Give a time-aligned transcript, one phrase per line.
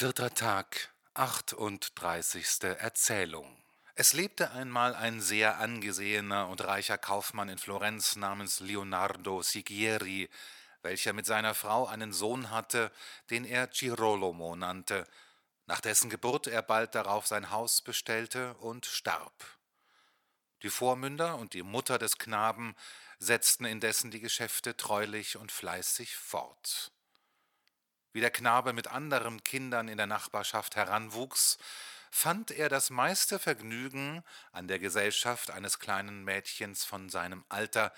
[0.00, 2.62] Vierter Tag, 38.
[2.78, 3.62] Erzählung.
[3.96, 10.30] Es lebte einmal ein sehr angesehener und reicher Kaufmann in Florenz namens Leonardo Sigieri,
[10.80, 12.90] welcher mit seiner Frau einen Sohn hatte,
[13.28, 15.06] den er Girolamo nannte,
[15.66, 19.34] nach dessen Geburt er bald darauf sein Haus bestellte und starb.
[20.62, 22.74] Die Vormünder und die Mutter des Knaben
[23.18, 26.90] setzten indessen die Geschäfte treulich und fleißig fort.
[28.12, 31.58] Wie der Knabe mit anderen Kindern in der Nachbarschaft heranwuchs,
[32.10, 37.92] fand er das meiste Vergnügen an der Gesellschaft eines kleinen Mädchens von seinem Alter,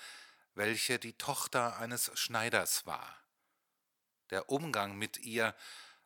[0.55, 3.17] welche die Tochter eines Schneiders war.
[4.30, 5.55] Der Umgang mit ihr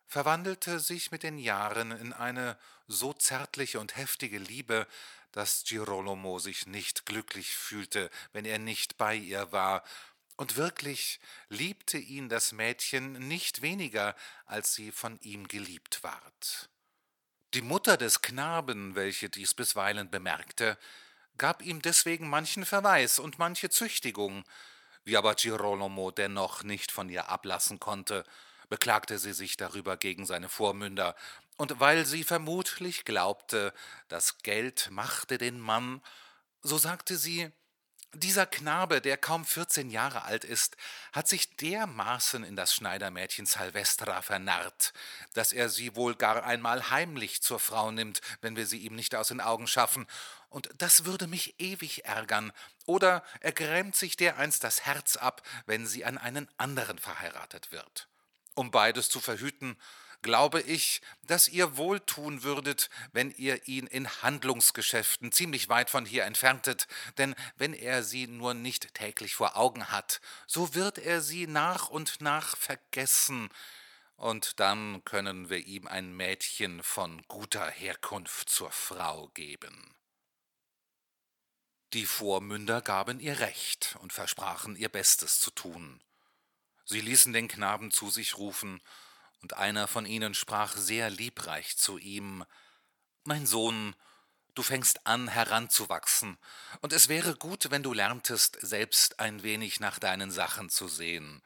[0.06, 4.86] verwandelte sich mit den Jahren in eine so zärtliche und heftige Liebe,
[5.32, 9.82] dass Girolamo sich nicht glücklich fühlte, wenn er nicht bei ihr war,
[10.36, 16.68] und wirklich liebte ihn das Mädchen nicht weniger, als sie von ihm geliebt ward.
[17.54, 20.78] Die Mutter des Knaben, welche dies bisweilen bemerkte,
[21.38, 24.44] gab ihm deswegen manchen Verweis und manche Züchtigung,
[25.04, 28.24] wie aber Girolamo dennoch nicht von ihr ablassen konnte,
[28.68, 31.14] beklagte sie sich darüber gegen seine Vormünder,
[31.56, 33.72] und weil sie vermutlich glaubte,
[34.08, 36.02] das Geld machte den Mann,
[36.60, 37.50] so sagte sie,
[38.16, 40.76] dieser Knabe, der kaum vierzehn Jahre alt ist,
[41.12, 44.92] hat sich dermaßen in das Schneidermädchen Salvestra vernarrt,
[45.34, 49.14] dass er sie wohl gar einmal heimlich zur Frau nimmt, wenn wir sie ihm nicht
[49.14, 50.06] aus den Augen schaffen,
[50.48, 52.52] und das würde mich ewig ärgern,
[52.86, 58.08] oder er grämt sich dereinst das Herz ab, wenn sie an einen anderen verheiratet wird.
[58.54, 59.76] Um beides zu verhüten,
[60.26, 66.04] glaube ich, dass ihr wohl tun würdet, wenn ihr ihn in Handlungsgeschäften ziemlich weit von
[66.04, 71.20] hier entferntet, denn wenn er sie nur nicht täglich vor Augen hat, so wird er
[71.20, 73.48] sie nach und nach vergessen,
[74.16, 79.94] und dann können wir ihm ein Mädchen von guter Herkunft zur Frau geben.
[81.92, 86.00] Die Vormünder gaben ihr Recht und versprachen ihr Bestes zu tun.
[86.84, 88.80] Sie ließen den Knaben zu sich rufen
[89.46, 92.44] und einer von ihnen sprach sehr liebreich zu ihm
[93.22, 93.94] Mein Sohn,
[94.56, 96.36] du fängst an heranzuwachsen,
[96.80, 101.44] und es wäre gut, wenn du lerntest, selbst ein wenig nach deinen Sachen zu sehen.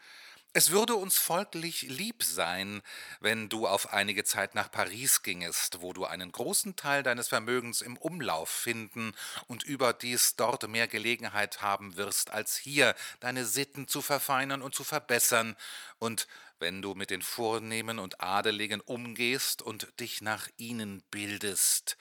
[0.55, 2.81] Es würde uns folglich lieb sein,
[3.21, 7.83] wenn du auf einige Zeit nach Paris gingest, wo du einen großen Teil deines Vermögens
[7.83, 9.13] im Umlauf finden
[9.47, 14.85] und überdies dort mehr Gelegenheit haben wirst, als hier deine Sitten zu verfeinern und zu
[14.85, 15.55] verbessern,
[15.99, 16.27] und
[16.61, 21.97] wenn du mit den Vornehmen und Adeligen umgehst und dich nach ihnen bildest,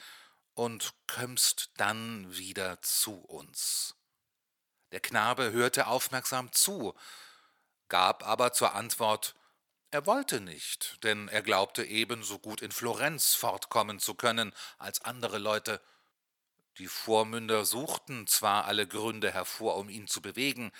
[0.60, 3.96] und kömmst dann wieder zu uns.
[4.92, 6.96] Der Knabe hörte aufmerksam zu,
[7.88, 9.36] gab aber zur Antwort,
[9.92, 15.38] er wollte nicht, denn er glaubte ebenso gut in Florenz fortkommen zu können als andere
[15.38, 15.82] Leute.
[16.78, 20.74] Die Vormünder suchten zwar alle Gründe hervor, um ihn zu bewegen,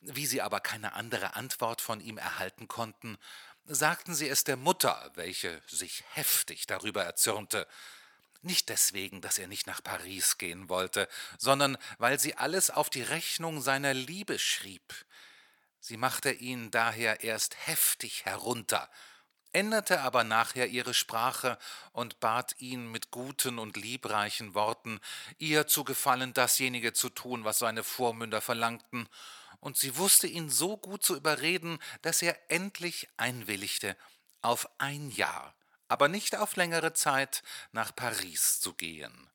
[0.00, 3.18] wie sie aber keine andere Antwort von ihm erhalten konnten,
[3.64, 7.66] sagten sie es der Mutter, welche sich heftig darüber erzürnte,
[8.42, 13.02] nicht deswegen, dass er nicht nach Paris gehen wollte, sondern weil sie alles auf die
[13.02, 14.94] Rechnung seiner Liebe schrieb.
[15.80, 18.88] Sie machte ihn daher erst heftig herunter,
[19.52, 21.58] änderte aber nachher ihre Sprache
[21.92, 25.00] und bat ihn mit guten und liebreichen Worten,
[25.38, 29.08] ihr zu gefallen dasjenige zu tun, was seine Vormünder verlangten,
[29.60, 33.96] und sie wusste ihn so gut zu überreden, dass er endlich einwilligte,
[34.40, 35.54] auf ein Jahr,
[35.88, 37.42] aber nicht auf längere Zeit,
[37.72, 39.30] nach Paris zu gehen.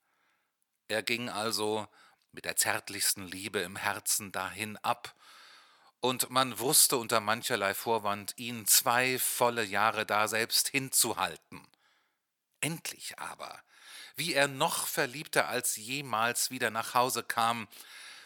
[0.88, 1.88] Er ging also
[2.31, 5.16] mit der zärtlichsten Liebe im Herzen dahin ab,
[6.00, 11.66] und man wusste unter mancherlei Vorwand, ihn zwei volle Jahre daselbst hinzuhalten.
[12.59, 13.62] Endlich aber,
[14.17, 17.69] wie er noch verliebter als jemals wieder nach Hause kam,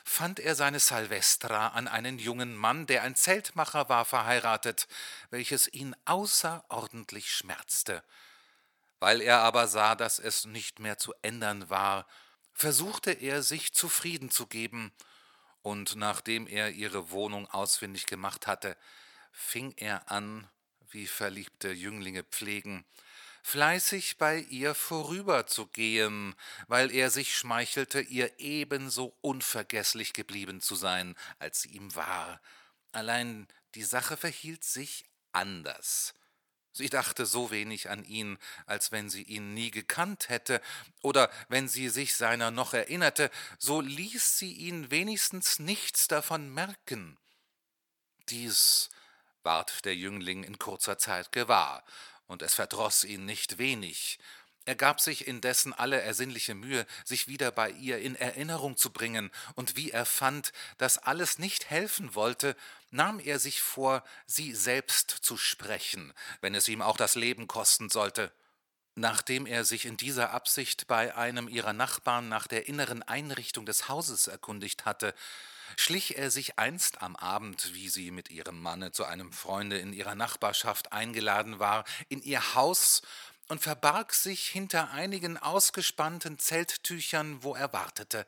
[0.07, 4.87] fand er seine Salvestra an einen jungen Mann, der ein Zeltmacher war, verheiratet,
[5.29, 8.03] welches ihn außerordentlich schmerzte.
[8.99, 12.07] Weil er aber sah, dass es nicht mehr zu ändern war,
[12.53, 14.93] versuchte er sich zufrieden zu geben
[15.61, 18.77] und nachdem er ihre Wohnung ausfindig gemacht hatte,
[19.33, 20.49] fing er an,
[20.89, 22.85] wie verliebte Jünglinge pflegen,
[23.47, 26.35] fleißig bei ihr vorüberzugehen,
[26.67, 32.41] weil er sich schmeichelte, ihr ebenso unvergeßlich geblieben zu sein, als sie ihm war.
[32.91, 36.13] Allein die Sache verhielt sich anders.
[36.73, 40.61] Sie dachte so wenig an ihn, als wenn sie ihn nie gekannt hätte,
[41.01, 47.17] oder wenn sie sich seiner noch erinnerte, so ließ sie ihn wenigstens nichts davon merken.
[48.27, 48.89] Dies
[49.41, 51.85] ward der Jüngling in kurzer Zeit gewahr,
[52.27, 54.19] und es verdroß ihn nicht wenig.
[54.67, 59.31] Er gab sich indessen alle ersinnliche Mühe, sich wieder bei ihr in Erinnerung zu bringen,
[59.55, 62.53] und wie er fand, dass alles nicht helfen wollte,
[62.91, 67.89] nahm er sich vor, sie selbst zu sprechen, wenn es ihm auch das Leben kosten
[67.89, 68.29] sollte.
[68.95, 73.87] Nachdem er sich in dieser Absicht bei einem ihrer Nachbarn nach der inneren Einrichtung des
[73.87, 75.13] Hauses erkundigt hatte,
[75.75, 79.93] schlich er sich einst am Abend, wie sie mit ihrem Manne zu einem Freunde in
[79.93, 83.01] ihrer Nachbarschaft eingeladen war, in ihr Haus
[83.47, 88.25] und verbarg sich hinter einigen ausgespannten Zelttüchern, wo er wartete,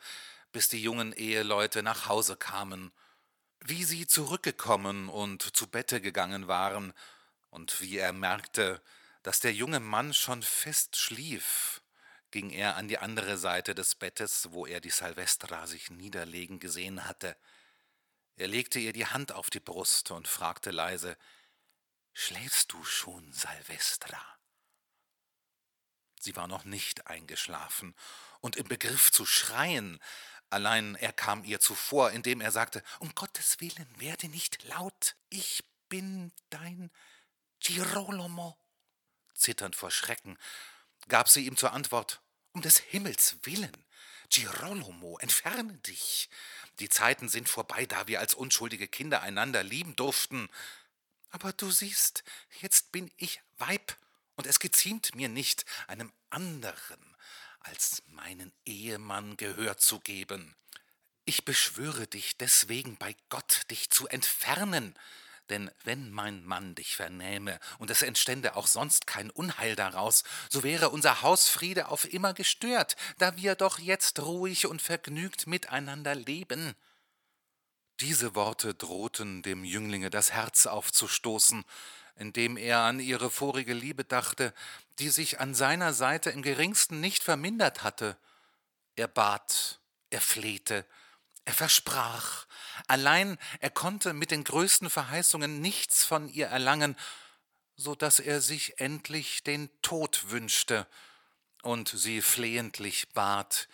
[0.52, 2.92] bis die jungen Eheleute nach Hause kamen.
[3.62, 6.94] Wie sie zurückgekommen und zu Bette gegangen waren,
[7.52, 8.82] und wie er merkte,
[9.24, 11.79] dass der junge Mann schon fest schlief,
[12.32, 17.06] ging er an die andere Seite des Bettes, wo er die Salvestra sich niederlegen gesehen
[17.06, 17.36] hatte.
[18.36, 21.18] Er legte ihr die Hand auf die Brust und fragte leise
[22.14, 24.22] Schläfst du schon, Salvestra?
[26.20, 27.96] Sie war noch nicht eingeschlafen
[28.42, 30.00] und im Begriff zu schreien,
[30.50, 35.64] allein er kam ihr zuvor, indem er sagte Um Gottes willen, werde nicht laut, ich
[35.88, 36.92] bin dein
[37.60, 38.58] Girolamo.
[39.34, 40.38] Zitternd vor Schrecken
[41.10, 42.22] gab sie ihm zur Antwort
[42.54, 43.72] Um des Himmels willen,
[44.30, 46.30] Girolamo, entferne dich.
[46.80, 50.50] Die Zeiten sind vorbei, da wir als unschuldige Kinder einander lieben durften.
[51.32, 52.24] Aber du siehst,
[52.62, 53.98] jetzt bin ich Weib
[54.36, 57.16] und es geziemt mir nicht, einem anderen
[57.60, 60.56] als meinen Ehemann Gehör zu geben.
[61.26, 64.98] Ich beschwöre dich deswegen bei Gott, dich zu entfernen,
[65.50, 70.64] denn wenn mein Mann dich vernähme, und es entstände auch sonst kein Unheil daraus, so
[70.64, 76.76] wäre unser Hausfriede auf immer gestört, da wir doch jetzt ruhig und vergnügt miteinander leben.
[78.00, 81.66] Diese Worte drohten dem Jünglinge das Herz aufzustoßen,
[82.16, 84.54] indem er an ihre vorige Liebe dachte,
[85.00, 88.18] die sich an seiner Seite im geringsten nicht vermindert hatte.
[88.96, 89.80] Er bat,
[90.10, 90.86] er flehte,
[91.50, 92.46] er versprach,
[92.88, 96.96] allein er konnte mit den größten Verheißungen nichts von ihr erlangen,
[97.76, 100.86] so dass er sich endlich den Tod wünschte
[101.64, 103.68] und sie flehentlich bat,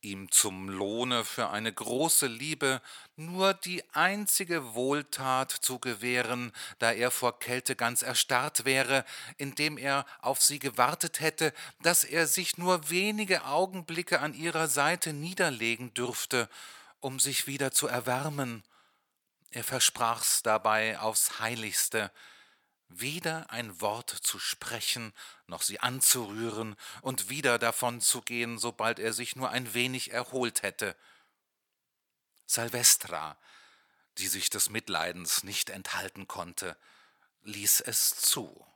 [0.00, 2.82] ihm zum Lohne für eine große Liebe
[3.14, 6.50] nur die einzige Wohltat zu gewähren,
[6.80, 9.04] da er vor Kälte ganz erstarrt wäre,
[9.38, 15.12] indem er auf sie gewartet hätte, dass er sich nur wenige Augenblicke an ihrer Seite
[15.12, 16.48] niederlegen dürfte,
[17.04, 18.64] um sich wieder zu erwärmen.
[19.50, 22.10] Er versprach's dabei aufs heiligste,
[22.88, 25.12] weder ein Wort zu sprechen,
[25.46, 30.62] noch sie anzurühren und wieder davon zu gehen, sobald er sich nur ein wenig erholt
[30.62, 30.96] hätte.
[32.46, 33.36] Salvestra,
[34.16, 36.74] die sich des Mitleidens nicht enthalten konnte,
[37.42, 38.66] ließ es zu.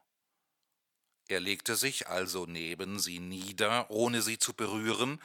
[1.29, 5.19] Er legte sich also neben sie nieder, ohne sie zu berühren,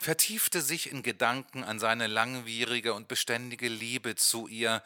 [0.00, 4.82] vertiefte sich in Gedanken an seine langwierige und beständige Liebe zu ihr,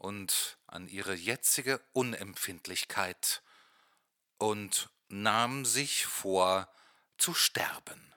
[0.00, 3.42] und an ihre jetzige Unempfindlichkeit
[4.38, 6.68] und nahm sich vor
[7.18, 8.14] zu sterben.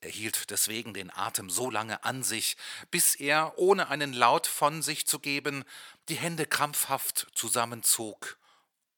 [0.00, 2.56] Er hielt deswegen den Atem so lange an sich,
[2.90, 5.64] bis er, ohne einen Laut von sich zu geben,
[6.08, 8.36] die Hände krampfhaft zusammenzog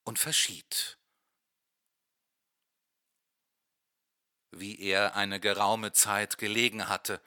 [0.04, 0.97] und verschied.
[4.50, 7.20] Wie er eine geraume Zeit gelegen hatte,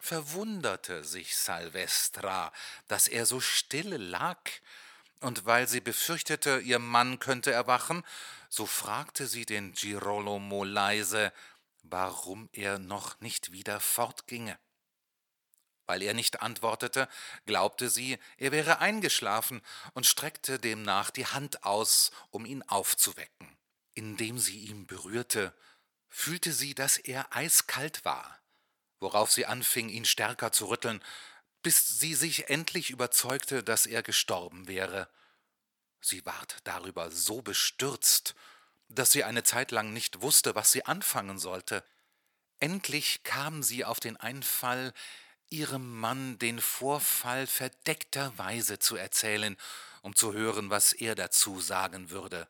[0.00, 2.52] verwunderte sich Salvestra,
[2.86, 4.38] dass er so stille lag,
[5.20, 8.04] und weil sie befürchtete, ihr Mann könnte erwachen,
[8.48, 11.32] so fragte sie den Girolamo leise,
[11.82, 14.58] warum er noch nicht wieder fortginge.
[15.86, 17.08] Weil er nicht antwortete,
[17.46, 19.62] glaubte sie, er wäre eingeschlafen
[19.94, 23.56] und streckte demnach die Hand aus, um ihn aufzuwecken.
[23.94, 25.54] Indem sie ihn berührte,
[26.08, 28.38] fühlte sie, dass er eiskalt war
[29.00, 31.02] worauf sie anfing, ihn stärker zu rütteln,
[31.62, 35.08] bis sie sich endlich überzeugte, dass er gestorben wäre.
[36.00, 38.34] Sie ward darüber so bestürzt,
[38.88, 41.84] dass sie eine Zeit lang nicht wusste, was sie anfangen sollte.
[42.60, 44.92] Endlich kam sie auf den Einfall,
[45.50, 49.56] ihrem Mann den Vorfall verdeckterweise zu erzählen,
[50.02, 52.48] um zu hören, was er dazu sagen würde.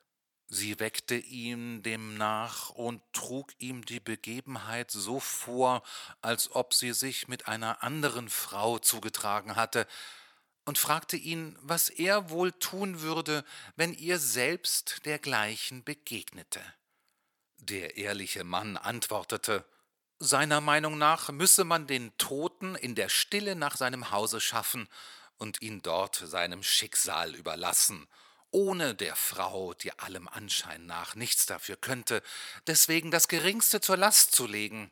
[0.50, 5.82] Sie weckte ihn demnach und trug ihm die Begebenheit so vor,
[6.22, 9.86] als ob sie sich mit einer anderen Frau zugetragen hatte,
[10.64, 13.42] und fragte ihn, was er wohl tun würde,
[13.76, 16.60] wenn ihr selbst dergleichen begegnete.
[17.56, 19.64] Der ehrliche Mann antwortete,
[20.18, 24.88] seiner Meinung nach müsse man den Toten in der Stille nach seinem Hause schaffen
[25.38, 28.06] und ihn dort seinem Schicksal überlassen,
[28.50, 32.22] ohne der Frau, die allem Anschein nach nichts dafür könnte,
[32.66, 34.90] deswegen das Geringste zur Last zu legen.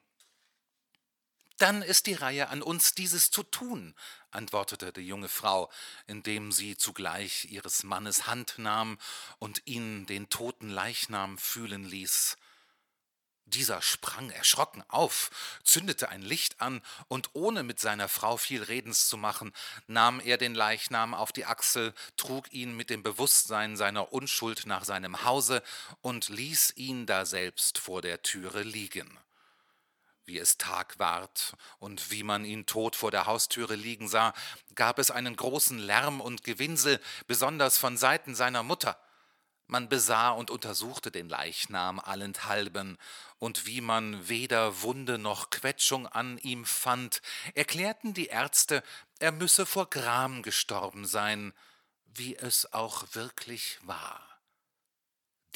[1.58, 3.94] Dann ist die Reihe an uns, dieses zu tun,
[4.30, 5.70] antwortete die junge Frau,
[6.06, 8.98] indem sie zugleich ihres Mannes Hand nahm
[9.38, 12.36] und ihn den toten Leichnam fühlen ließ.
[13.48, 15.30] Dieser sprang erschrocken auf,
[15.62, 19.52] zündete ein Licht an, und ohne mit seiner Frau viel Redens zu machen,
[19.86, 24.84] nahm er den Leichnam auf die Achsel, trug ihn mit dem Bewußtsein seiner Unschuld nach
[24.84, 25.62] seinem Hause
[26.00, 29.16] und ließ ihn daselbst vor der Türe liegen.
[30.24, 34.34] Wie es Tag ward und wie man ihn tot vor der Haustüre liegen sah,
[34.74, 38.98] gab es einen großen Lärm und Gewinsel, besonders von Seiten seiner Mutter.
[39.68, 42.99] Man besah und untersuchte den Leichnam allenthalben,
[43.38, 47.20] und wie man weder Wunde noch Quetschung an ihm fand,
[47.54, 48.82] erklärten die Ärzte,
[49.18, 51.52] er müsse vor Gram gestorben sein,
[52.06, 54.23] wie es auch wirklich war.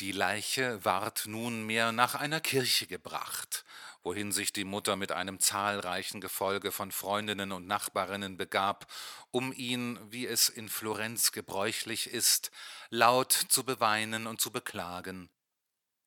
[0.01, 3.65] Die Leiche ward nunmehr nach einer Kirche gebracht,
[4.03, 8.91] wohin sich die Mutter mit einem zahlreichen Gefolge von Freundinnen und Nachbarinnen begab,
[9.31, 12.51] um ihn, wie es in Florenz gebräuchlich ist,
[12.89, 15.29] laut zu beweinen und zu beklagen.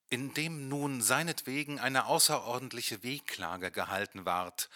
[0.10, 4.70] Indem nun seinetwegen eine außerordentliche Wehklage gehalten ward,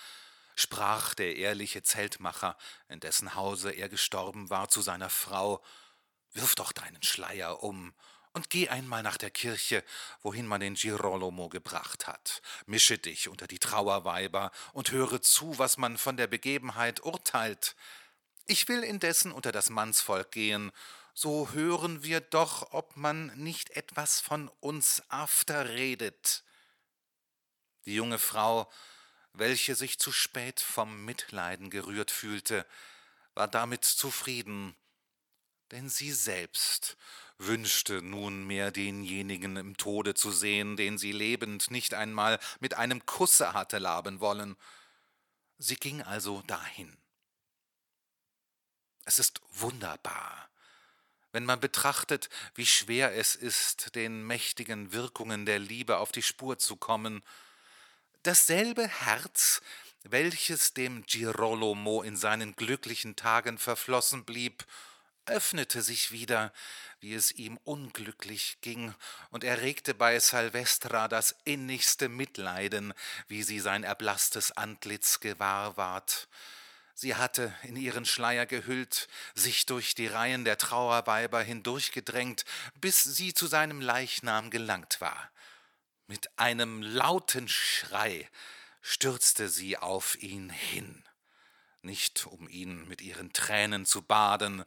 [0.55, 2.57] sprach der ehrliche Zeltmacher,
[2.87, 5.63] in dessen Hause er gestorben war, zu seiner Frau
[6.33, 7.93] Wirf doch deinen Schleier um
[8.37, 9.83] und geh einmal nach der Kirche,
[10.21, 12.43] wohin man den Girolamo gebracht hat.
[12.67, 17.75] Mische dich unter die Trauerweiber und höre zu, was man von der Begebenheit urteilt.
[18.45, 20.71] Ich will indessen unter das Mannsvolk gehen,
[21.15, 26.43] so hören wir doch, ob man nicht etwas von uns after redet.
[27.85, 28.71] Die junge Frau,
[29.33, 32.67] welche sich zu spät vom Mitleiden gerührt fühlte,
[33.33, 34.75] war damit zufrieden,
[35.71, 36.97] denn sie selbst
[37.37, 43.53] wünschte nunmehr denjenigen im Tode zu sehen, den sie lebend nicht einmal mit einem Kusse
[43.53, 44.55] hatte laben wollen.
[45.57, 46.97] Sie ging also dahin.
[49.05, 50.49] Es ist wunderbar,
[51.31, 56.57] wenn man betrachtet, wie schwer es ist, den mächtigen Wirkungen der Liebe auf die Spur
[56.57, 57.23] zu kommen.
[58.23, 59.61] Dasselbe Herz,
[60.03, 64.65] welches dem Girolamo in seinen glücklichen Tagen verflossen blieb,
[65.27, 66.51] öffnete sich wieder,
[66.99, 68.93] wie es ihm unglücklich ging,
[69.29, 72.93] und erregte bei Salvestra das innigste Mitleiden,
[73.27, 76.27] wie sie sein erblaßtes Antlitz gewahr ward.
[76.99, 82.43] Sie hatte, in ihren Schleier gehüllt, sich durch die Reihen der Trauerweiber hindurchgedrängt,
[82.81, 85.29] bis sie zu seinem Leichnam gelangt war.
[86.07, 88.27] Mit einem lauten Schrei
[88.81, 91.03] stürzte sie auf ihn hin,
[91.81, 94.65] nicht um ihn mit ihren Tränen zu baden,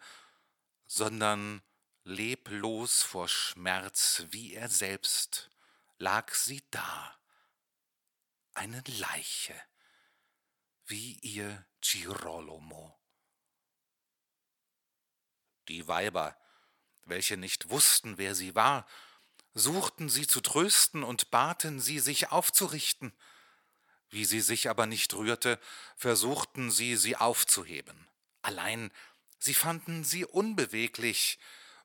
[0.91, 1.63] sondern
[2.03, 5.49] leblos vor Schmerz wie er selbst
[5.99, 7.17] lag sie da,
[8.55, 9.55] eine Leiche,
[10.87, 12.99] wie ihr Girolamo.
[15.69, 16.37] Die Weiber,
[17.05, 18.85] welche nicht wussten, wer sie war,
[19.55, 23.13] suchten sie zu trösten und baten sie, sich aufzurichten.
[24.09, 25.61] Wie sie sich aber nicht rührte,
[25.95, 28.09] versuchten sie, sie aufzuheben.
[28.43, 28.91] Allein
[29.41, 31.39] Sie fanden sie unbeweglich,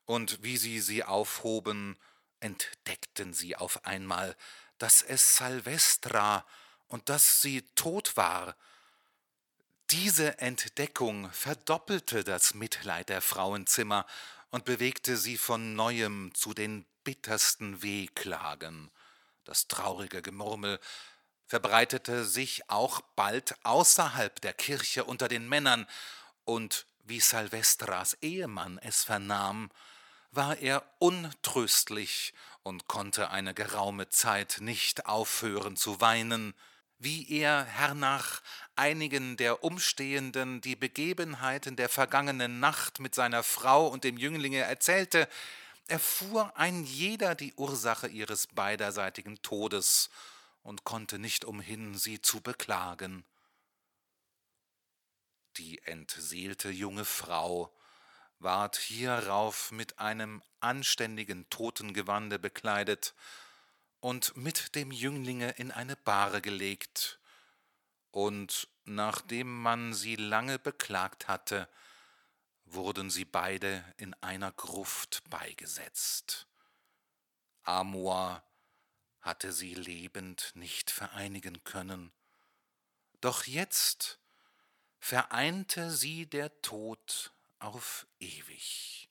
[0.06, 1.98] und wie sie sie aufhoben,
[2.40, 4.36] entdeckten sie auf einmal,
[4.78, 6.46] dass es Salvestra
[6.88, 8.56] und dass sie tot war.
[9.90, 14.06] Diese Entdeckung verdoppelte das Mitleid der Frauenzimmer
[14.52, 18.92] und bewegte sie von neuem zu den bittersten Wehklagen.
[19.44, 20.80] Das traurige Gemurmel
[21.48, 25.88] verbreitete sich auch bald außerhalb der Kirche unter den Männern,
[26.46, 29.70] und wie Salvestras Ehemann es vernahm,
[30.32, 32.34] war er untröstlich
[32.64, 36.54] und konnte eine geraume Zeit nicht aufhören zu weinen,
[36.98, 38.42] wie er hernach
[38.76, 45.30] einigen der Umstehenden die Begebenheiten der vergangenen Nacht mit seiner Frau und dem Jünglinge erzählte,
[45.88, 50.10] erfuhr ein jeder die Ursache ihres beiderseitigen Todes
[50.64, 53.24] und konnte nicht umhin, sie zu beklagen.
[55.58, 57.74] Die entseelte junge Frau
[58.40, 63.14] ward hierauf mit einem anständigen Totengewande bekleidet
[64.02, 67.20] und mit dem Jünglinge in eine Bahre gelegt,
[68.12, 71.68] und nachdem man sie lange beklagt hatte,
[72.66, 76.48] wurden sie beide in einer Gruft beigesetzt.
[77.64, 78.44] Amor
[79.22, 82.12] hatte sie lebend nicht vereinigen können,
[83.22, 84.20] doch jetzt
[85.06, 89.08] vereinte sie der Tod auf ewig.